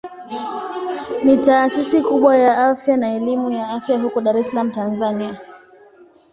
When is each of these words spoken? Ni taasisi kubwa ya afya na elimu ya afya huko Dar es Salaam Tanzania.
Ni 1.23 1.37
taasisi 1.37 2.01
kubwa 2.01 2.37
ya 2.37 2.57
afya 2.69 2.97
na 2.97 3.15
elimu 3.15 3.51
ya 3.51 3.69
afya 3.69 3.99
huko 3.99 4.21
Dar 4.21 4.37
es 4.37 4.49
Salaam 4.49 4.71
Tanzania. 4.71 5.37